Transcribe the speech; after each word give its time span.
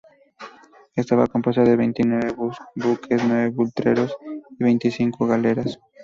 Estaba 0.95 1.27
compuesta 1.27 1.61
de 1.61 1.75
veintinueve 1.75 2.33
buques, 2.75 3.21
nueve 3.23 3.51
brulotes 3.51 4.11
y 4.59 4.63
veinticinco 4.63 5.27
galeras. 5.27 5.77